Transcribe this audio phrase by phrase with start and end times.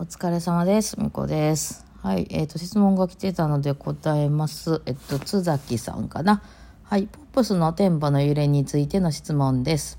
[0.00, 0.94] お疲れ様です。
[1.00, 1.84] みこです。
[2.04, 2.28] はい。
[2.30, 4.80] えっ、と、質問が来てたので答えます。
[4.86, 6.40] えっと、津崎さんかな。
[6.84, 7.08] はい。
[7.08, 9.98] ポップスのテンポの揺れについての質問です。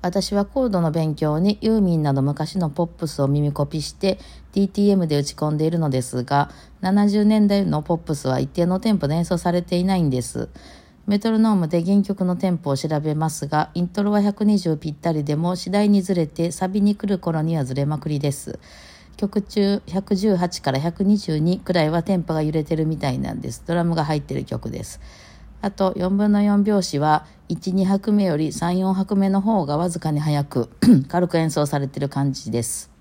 [0.00, 4.18] 私はコードの勉強にユーミンなど昔のポップスを耳コピして
[4.54, 6.50] DTM で打ち込んでいるのですが、
[6.80, 10.48] 70年代のポップスは一定のテンポで演奏されていないんです。
[11.06, 18.58] メトロノームで原曲のテンポを調べますが、イントロは120ぴったりでも次第にずれてサビに来る頃にはずれまくりです。
[19.16, 23.62] 曲中118から122くらいはテンポが揺れてるみたいなんです。
[23.64, 25.00] ドラムが入ってる曲です。
[25.62, 30.70] あと4分の4拍子は1、2拍目より3、4拍目の方がわずかに速く
[31.06, 32.95] 軽く演奏されてる感じです。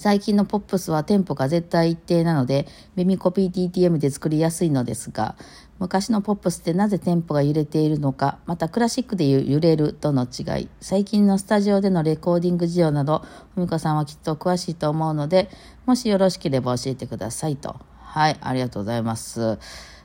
[0.00, 5.36] 最近のポップスはテンポが絶対一定なので耳コピー TTM で作りやすいのですが
[5.78, 13.22] 昔のポップスってなぜテンポが揺れているのかまたクラシックでいう揺れるとの違い最近のスタジオでのレコーディング事情など
[13.54, 15.50] ふみこさんはきっと詳しいと思うので
[15.84, 19.58] もしよろしければ教えてくださいとはいありがとうございます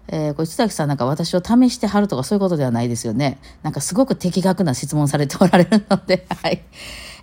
[0.07, 3.39] えー、これ、津崎さんなんか私を試してはるとかそういうことではないですよね。
[3.63, 6.61] なんかすごく的確な質問されておられるので、はい。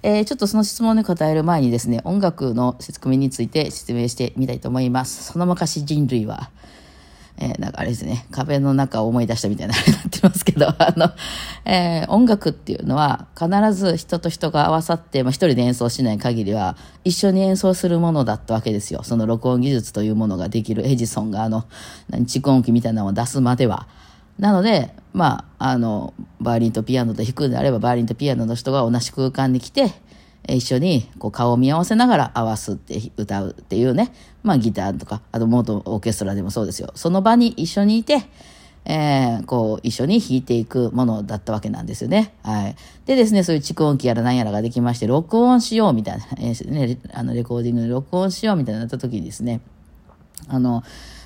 [0.05, 5.33] えー、ちょっとその質問に答える前にですね、音楽の仕組みについて説明してみたいと思います。
[5.33, 6.51] その昔人類は、
[7.39, 11.13] えー、なんかあれですね、壁の中を思い出したみたいなあれになってますけど、 あの、
[11.65, 19.05] えー、音楽っていうのは必ず人と人が合わさって、まあ、一人で演奏しない限りは一緒に演奏するものだったわけですよ。
[19.05, 21.65] その録音技術というものができるエジソンがあの、
[22.11, 23.87] 何蓄音機みたいなのを出すまでは。
[24.39, 29.93] なので、まあ、あの、バイオリンとピアノと弾くんであれば、バイオリンとピアノの人が同じ空間に来て、
[30.49, 36.91] 一緒にこう顔を見合わせながら合わすって歌うっていうね、まあギターとか、あと元オーケストラでもそうですよ。
[36.97, 38.23] その場に一緒にいて、
[38.85, 42.35] えー、こう一緒に弾いていくものだったわけなんですよね。
[42.43, 42.77] はい。
[43.07, 49.61] でですね、そういう蓄音機やら何やらができまして、録音しようみたいな、えー、ね、あのレコーディングで録音しようみたいになった時にですね、
[50.49, 50.83] あの、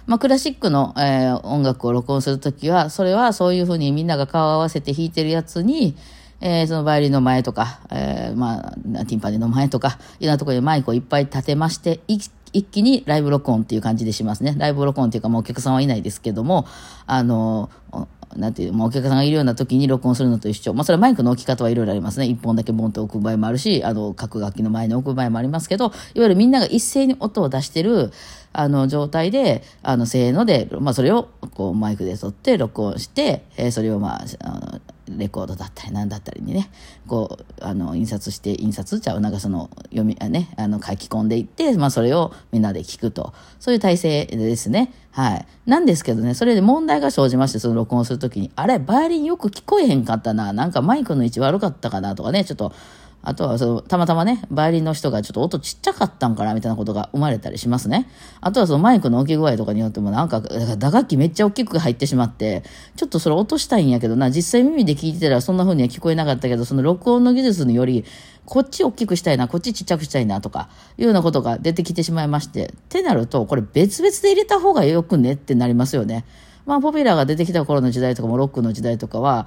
[0.07, 5.97] まあ、クラシックの、えー、音楽を録音するときは、それはそういうふうにみんなが顔を合わせて弾いてるやつに、
[6.41, 8.71] えー、そのバイオリンの前とか、えー、まあ、
[9.05, 14.55] ティンパニーの前とか、いろんなところにマイクをいっぱい立てまして、一気にライブ録音っていう感じでしますね。
[14.57, 16.67] ライブ録音っていうか、もうお客さんはいないですけども、
[17.07, 17.71] あの、
[18.37, 20.75] なんていう、もうお客さんがいるような時に録音するのと一緒。
[20.75, 22.27] まあ、それはマイクの置き方はいろいろありますね。
[22.27, 28.13] 一本だけボンと置く場合もあるし、あの、各楽器の前に置く場合もありますけど、いわゆるみんなが一斉に音を出してる、
[28.59, 36.71] あの、状態で、あの、せーので、まあ、それを、こう、マイクで撮って、録音して、えー、それを、まあ、あの、レコードだったり何だったりにね、
[37.07, 43.35] こう、あの、印刷して、印刷ちゃう、なんかその、読み、あね、あの、書き込んでいって、まあ、それをみんなで聞くと。
[43.61, 44.93] そういう体制ですね。
[45.11, 45.47] はい。
[45.67, 52.73] なんですけどね、それで問題が生じまして、その録音するときに、あれ、バイオリンよく聞こえへんかったな、なんかマイクの位置悪かったかなとかね、ちょっと、
[53.27, 58.09] あとはその、たまたまね、バイオリンの人がちょっと音ちっちゃかったんかな、みたいなことが生まれたりしますね。
[58.41, 62.63] あとはそのマイクの置き具合とかによってもなんか、打楽器めっちゃ大きく入ってしまって、
[62.95, 68.05] ちょっとそれ落としたいんやけどな、実際耳で聞いてたらそんな風には聞こえなかったけど、その録音の技術により、
[68.45, 76.25] こっち大きくしたいな、こっちちっちゃくしたいなとか、いうようなことが出てきてしまいまして、ってなると、これ別々で入れた方がよくねってなりますよね。
[76.65, 79.47] まあ、ポピュラーが出てきた頃の時代とかも、ロックの時代とかは、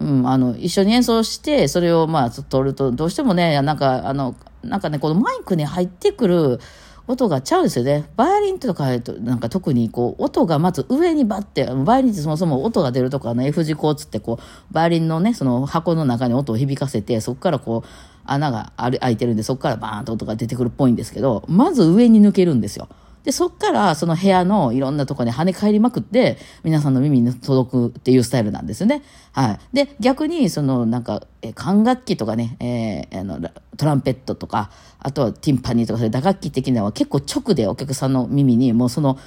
[0.00, 6.60] うん、あの、一緒に演奏して、それをまあ、撮ると、どうしてもね、なんか、あの、なんかね、このマイクに入ってくる
[7.08, 8.04] 音がちゃうんですよね。
[8.16, 8.86] バイオリンとか、
[9.20, 17.88] なんか特にこう、音がまず上にバッて、バイオリンってそもそも音が出るとか、の F 字工つってこう、バイオリンのね、その箱の中に音を響かせて、そこからこう、
[18.24, 22.88] 穴が開いてるんで、そこからバーンと音が出てくるっぽいんですけど、まず上に抜けるんですよ。
[23.26, 29.02] で、そっからその部屋のいろんなとこに跳ね返りまくって、皆さんの耳に届くっていうスタイルなんですよね。
[29.32, 29.58] はい。
[29.72, 33.40] で、逆に、そのなんか、え管楽器とかね、えー、あの、
[33.76, 34.70] トランペットとか、
[35.00, 39.18] あとはティンパニーとか、そういう打楽器的なのは結構直でお客さんの耳に、もうその、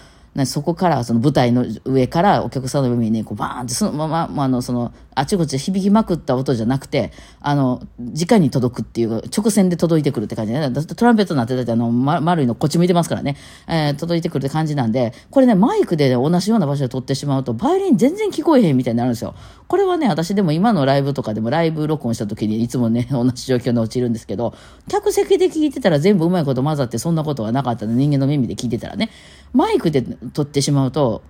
[0.45, 13.35] そこから、その舞台の上からお客さんの耳にこうバーンって、そのまま、まあ、の、その、あちこち響きまくった音じゃなくて、あの、直に届くっていう、直線で届いてくるって感じで、ね、トランペットになってたってあの、ま、丸いのこっち向いてますからね、
[13.67, 19.35] えー、届いてくるって感じなんで、これね、マイクで、ね、同じような場所で撮ってしまうと、バイオリン全然聞こえへんみたいになるんですよ。
[19.67, 24.53] これはね、私でも今のライブとかでもライブ録音した時にいつもね、 同じ状況に陥るんですけど、
[24.87, 29.09] 客席で聞いてたら全部うまいこと混ざってそんなことはなかったの、人間の耳で聞いてたらね、
[29.53, 30.01] マイクで
[30.33, 31.21] 撮ってしまうと、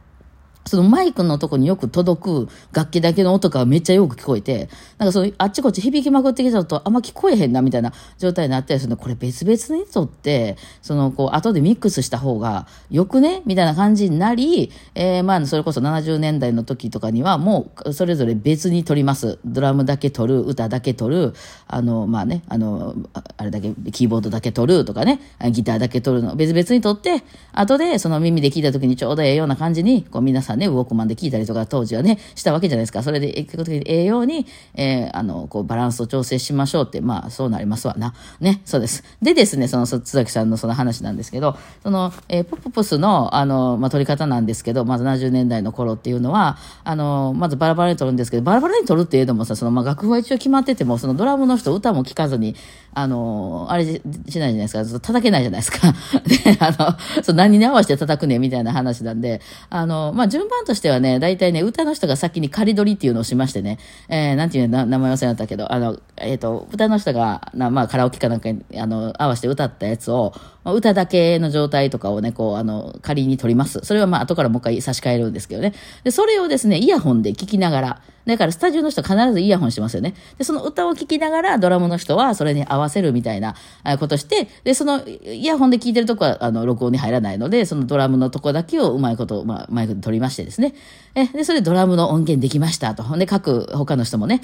[0.70, 4.70] そのマイクのとこによく届く楽器だけの音がめっちゃよく聞こえて、
[5.00, 13.42] なんかそのあっちこっち響きまくってきちゃうとあんま聞こえへんなみたいな状態になったりするの、これ別々にとって、そのこう後でミックスした方がよくね？
[13.48, 19.40] みたいな感じになり、えー、まあそれこそ70年代の時とかにはもうそれぞれ別に撮ります。
[19.46, 21.34] ドラムだけ撮る、歌だけ撮る、
[21.68, 22.96] あの、まあね、あの、
[23.38, 25.20] あれだけ、キーボードだけ撮るとかね、
[25.52, 27.24] ギターだけ撮るの別々に撮って、
[27.54, 33.02] 後でその耳で聞いた時にちょうどええような感じに、こう皆さんね、ウォークマンで聞いたりとか当時はね、したわけじゃないですか。
[33.02, 34.46] それで、結局的に栄養に、
[34.76, 38.14] えー、あの、こう、バランスを調整しましょうって、まあ、そうなりますわな。
[38.40, 39.04] ね、そうです。
[39.22, 52.56] でですね、その、津崎さんのその話なんですけど、その、えー、ポッププスの、あの、まあ、撮り方なんですけど、まず70年代の頃っていうのは、あの、まずバラバラに撮るんですけど、バラバラに撮るっていうのもさ、その、まあ、楽譜は一応決まってても、そのドラムの人、歌も聴かずに、
[52.94, 55.94] あの、あれしないじゃないですか、叩けないじゃないですか。
[56.26, 63.78] で、あの、そう何に合わせて叩くね、みたいな話なんで、あの、まあ、順番としてはね、大体ね、歌の人が先に仮取りっていうのをしましてね、
[64.08, 70.34] えー、なんていう名前忘れたけど、あの、えっ、ー、と、歌の人が、まあ、カラオケかなんかに、あの、合わせて歌ったやつを、
[70.64, 73.82] 歌だけの状態とかをね、こう、あの、仮に取ります。
[73.84, 75.74] それはまあ、後からもう一回差し替えるんですけどね。
[76.06, 80.14] で、それをですね、イヤホンで聞きながら、だからスタジオの人必ずイヤホンしますよね。
[80.38, 83.56] で、その歌を聴きながらドラムの人はそれに合わせるみたいな
[84.00, 90.76] ことして、で、そのイヤホンで聴いてるとこはあの録音に入らないので、そのドラムのとこだけをうまいこと、まあ、マイクで取りますましてですね。
[91.16, 93.18] え、で、それでドラムの音源できましたと。
[93.18, 94.42] で、各他の人もね、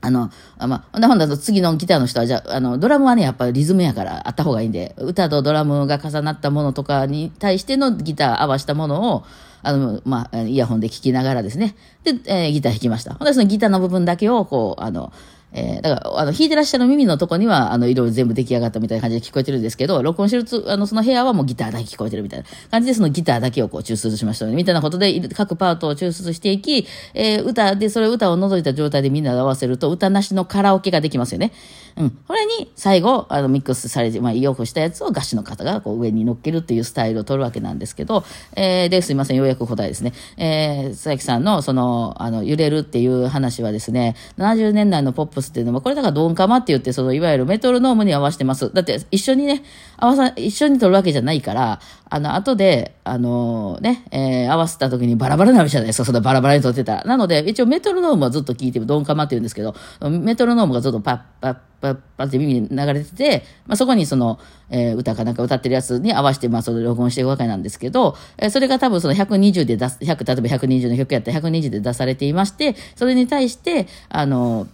[0.00, 9.24] あの、あまあ、ほんだと次のギターの人は、じゃあ、あの、ドラムはね、やっぱリズムやからあった方がいいんで、歌とドラムが重なったものとかに対してのギター合わしたものを、
[9.62, 11.74] あの、まあ、イヤホンで聴きながらですね。
[12.04, 13.14] で、えー、ギター弾きました。
[13.14, 15.12] ほんで、そのギターの部分だけを、こう、あの、
[15.56, 24.54] えー、だから、あの、弾いてらっしゃる耳のとこには、あの、いろいろ全部出来上がったみたいな感じで聞こえてるんですけど、録音してるつ、あの、その部屋はもうギターだけ聞こえてるみたいな感じで、そのギターだけをこう抽出しましたね。
[24.54, 31.52] みたいなことで、各パートを抽出していき、えー、歌で、それ歌を除いた状態でみんなで合わせると、歌なしのカラオケができますよね。
[31.96, 32.10] うん。
[32.28, 38.24] これに、最後、あの、ミックスされて、まあ、よくしたやつをガシの方がこう上に乗っけるっていうスタイルを取るわけなんですけど、
[38.54, 40.12] えー、で、すいません、ようやく答えですね。
[40.36, 48.72] えー、佐々木さんの、その、あの、揺れるっていう話はですね、70年代のポップスっていうのは、これだからドンカマって言って、その、いわゆるメトロノームに合わせてます。
[48.72, 49.62] だって、一緒にね、
[49.96, 57.04] 合わさ、一緒に撮るわけじゃないから、あの、後で、あのー、ね、えー、合わせた時にバラバラになるじゃないですか、そのバラバラに撮ってたら。
[57.04, 59.74] なので、一応メトロノームはずっと聞いてる、ドンカマって言うんですけど、
[60.08, 64.38] メトロノームがずっとパッパッパッパッって耳に流れてて、まあ、そこにその、
[64.70, 74.68] えー、歌かなんか歌ってるやつに合わせて、まあ、それ録音していくわけなんですけど、えー、それが多分その120で出す、100、例えば120の曲やったら120で出されていまして、それに対して、あのー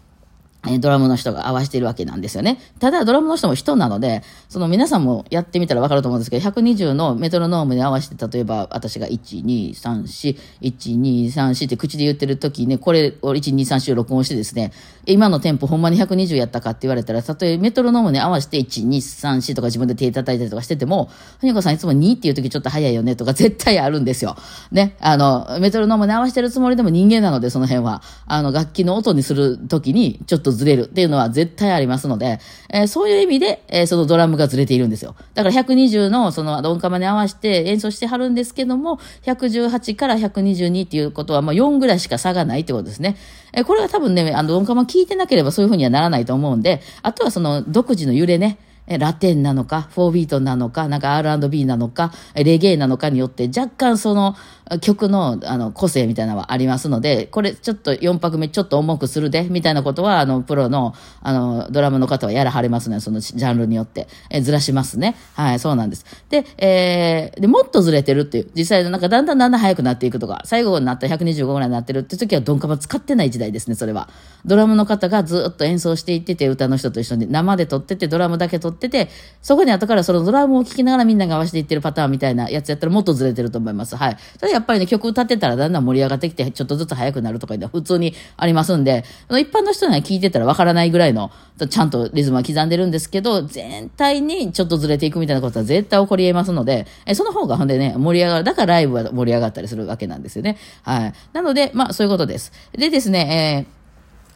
[0.69, 2.61] えドラムの人が合わせてるわけなんですよね。
[2.79, 14.73] ただ、ドラムの人も人なので、その皆さんもやってみたらわかると思うんですけど、120のメトロノームに合わせて、例えば私が1、2、3、4、1、2、3、4って口で言ってる時に、これを1、2、3、4録音してですね、
[15.05, 21.11] 今のテンポほんまに120やったかって言われたら、たとえメトロノームに合わせて1、2、3、4とか自分で手叩いたりとかしてても、
[21.41, 24.37] ふにこさんいつも2っていう時ちょっと早いよねとか絶対あるんですよ。
[24.71, 24.97] ね。
[25.01, 28.01] あの、メトロノームに合わせてるつもりでも人間なので、その辺は。
[28.27, 32.41] あの、楽器の音にする時にちょっとずれるっていうのは絶対ありますので、
[32.71, 35.15] えー、そういう意味で、えー、そのドラムがずれているんですよ。
[35.35, 43.17] だから120のそのドンカマに合わせて演奏してはるんですけども、118から122っていうことは、まあ4ぐらいしか差がないってことですね。
[43.53, 54.35] えー、これは多分ね、あの、ドンカマ聞いてなければそういうふうにはならないと思うんで、あとはその独自の揺れね、ラテンなのか、フォービートなのか、なんか R&B なのか、レゲエなのかによって若干その
[54.81, 64.09] 曲のあの個性みたいなのはありますので、これちょっと4拍目ちょっと重くするで、みたいなことは、あの、プロのあのドラムの方はやらはれますね、そのジャンルによって。
[64.31, 65.17] えずらしますね。
[65.35, 66.05] はい、そうなんです。
[66.29, 74.09] で、えー、で、もっとずれてるっていう、実際なんかだんだんだんだん速くなっていくとか、最後になったら125ぐらいになってるって時はドンカマ使ってない時代ですね、それは。
[74.45, 79.09] ドラムの方がずっと演奏していってて、歌の人と一緒に生で撮ってて、ドラムだけ撮ってて、
[79.43, 83.97] そこに後からそのドラムを聴きながらみんなが合わせていってるパターンみたいなやつやったらもっとずれてると思います。
[83.97, 84.17] はい。
[84.39, 91.31] それやっぱりね、曲歌ってたらだんだん盛り上がってきて、ちょっとずつ速くなるとかいうのは普通にありますんで、一般の人には聞いてたらわからないぐらいの、
[91.69, 98.45] ちゃんとリズムは刻んでるんですけど、全体にちょっとずれていくみたいなことは絶対起こり得ますので、えその方がほんでね、盛り上がる。
[98.45, 100.57] だからライブは盛り上がったりするわけなんですよね。
[100.83, 101.13] はい。
[101.33, 102.53] なので、まあそういうことです。
[102.73, 103.82] でですね、えー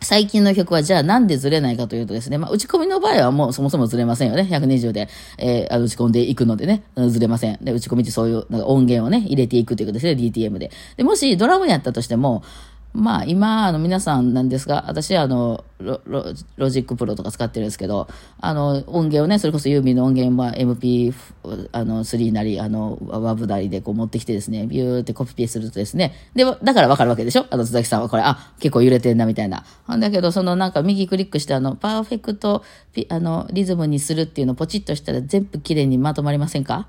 [0.00, 4.42] 最近の曲はじゃあなんでずれないかというとですね、まあ、打ち込みの場合はもうそもそもずれませんよね。
[4.42, 7.58] 120で、えー、打ち込んでいくのでね、ずれません。
[7.62, 10.70] で、打ち込みってそういうなんか音源をね、入れていくということですね、DTM で。
[10.96, 12.42] で、もしドラムやったとしても、
[12.98, 16.00] まあ今、あの皆さんなんですが、私はあのロ
[16.56, 18.08] Logic Pro とか使ってるんですけど、
[18.40, 27.44] あの音源をね、それこそユーミンの音源は MP3 なり、あの、 WAV なりでこう持ってきてですね、ビューってコピペするとですね、で、だからわかるわけでしょ？
[27.50, 29.66] あの、津崎さんはこれ、あ、結構揺れてんなみたいな。
[29.86, 32.64] だけど、そのなんか右クリックしてあの、パーフェクト、
[33.10, 36.88] あの、リズムにするっていうのをポチッとしたら全部綺麗にまとまりませんか？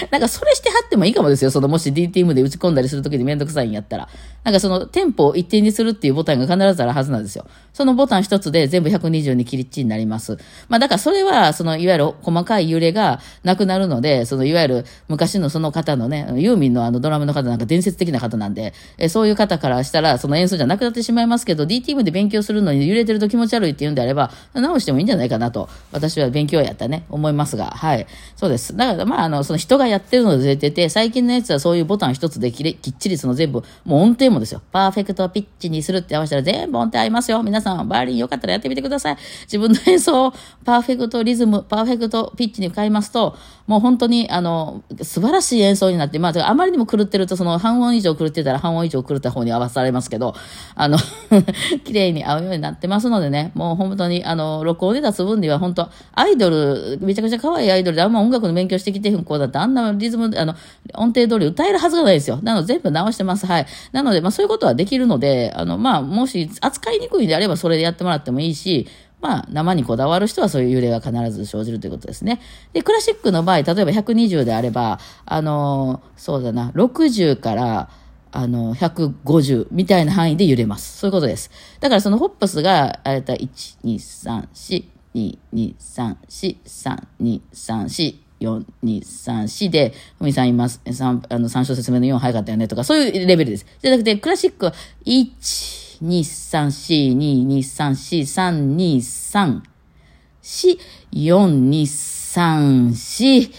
[0.10, 1.50] なんかそれしてはってもいいかもですよ。
[1.50, 4.08] そのもし DTM で打ち込んだりするときにめんどくさいんやったら。
[4.42, 7.46] なんかそのテンポを一定にするっていうボタンが必ずあるはずなんですよ。
[7.72, 10.38] そのボタン一つで全部120に切りっちになります。
[10.68, 28.06] まあだからそれは、そのいわゆる細かい揺れがなくなるので、そのいわゆる昔のその方のね、ユーミンのあのドラムの方なんか伝説的な方なんで、えそういう方からしたらその演奏じゃなくなってしまいますけど、DTM で勉強するのに揺れてると気持ち悪いって言うんであれば、直してもいいんじゃないかなと、私は勉強やったね、思いますが、はい。
[28.36, 28.74] そうです。
[28.76, 34.62] だからまああの、その人がやってるので出てて、最近のやつはそういうボタン一つできっちりその全部、もう音程もですよ。
[34.72, 37.42] パーフェクトピッチにするって合わせたら全部音程合いますよ。
[37.42, 39.16] 皆さん、バイオリンよかったらやってみてください。
[39.42, 40.32] 自分の演奏を
[40.64, 50.34] パーフェクトリズム、パーフェクトピッチに変えますと、もう本当に、あの、素晴らしい演奏になって、まあ、あまりにも狂ってると、その半音以上狂ってたら半音以上狂った方に合わされますけど、
[50.74, 50.98] あの
[51.84, 60.54] 綺麗に合うようになってますのでね、もう本当に、あの、録音で出す分には本当、アイドル、めちゃくちゃ可愛いアイドルであんま音楽の勉強してきてへん子だって、あんなリズム、あの、
[60.94, 62.38] 音程通り歌えるはずがないですよ。
[62.42, 63.46] なので全部直してます。
[63.46, 63.66] はい。
[63.92, 68.86] なので、まあそういうことはできるので、あの、まあ、もし扱いにくいんであればそれでやってもらってもいいし、
[69.20, 72.40] まあ、生にこだわる人はそういう揺れが必ず生じるということですね。
[72.72, 77.90] で、クラシックの場合、例えば120であれば、あの、そうだな、60から、
[78.32, 80.98] あの、150みたいな範囲で揺れます。
[80.98, 81.50] そういうことです。
[81.80, 83.38] だからそのホップスが、えっと、1、
[83.84, 84.84] 2、3、4、
[85.14, 90.80] 2、2、3、4、3、2、3、4、4、2、3、4で、ふみさんいます。
[90.84, 93.66] 3、あの、3小節目の4早かったよねとか、そういうレベルです。
[93.80, 95.30] じゃなくて、クラシックは、1、
[96.02, 99.60] 2、3、4、2、2、3、4、3、2、3、
[100.42, 100.78] 4、
[101.12, 103.52] 4、2、3、4、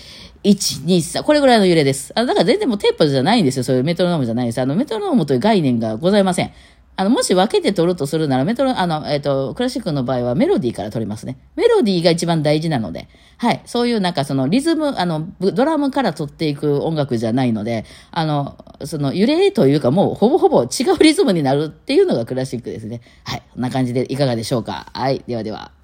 [0.43, 2.11] 1、2、3、これぐらいの揺れです。
[2.15, 3.63] あだから全然もうテープじゃないんですよ。
[3.63, 4.59] そういうメトロノームじゃないです。
[4.59, 6.51] あの、メトロノームという概念がございません。
[7.01, 11.39] あの、もし分けて取るとするなら、メトロ、あの、えっ、ー、と、クラシックの場合はメロディーから取りますね。
[11.55, 13.61] メロディーが一番大事なので、はい。
[13.65, 23.01] そういうなんかそのリズム、あの、ドラムから取っていく音楽じゃないので、あの、その揺れというかもうほぼほぼ違うリズムになるっていうのがクラシックですね。
[23.23, 23.41] はい。
[23.51, 24.91] こんな感じでいかがでしょうか。
[24.93, 25.23] はい。
[25.27, 25.80] ではでは。